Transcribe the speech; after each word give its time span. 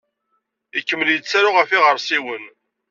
Ikemmel 0.77 1.09
yettaru 1.13 1.49
ɣef 1.53 1.69
yiɣersiwen. 1.71 2.43